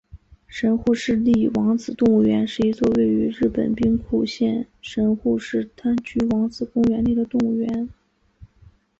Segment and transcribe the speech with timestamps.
[0.47, 7.87] 神户市立王子动物园是一座位于日本兵库县神户市滩区王子公园内的动物园。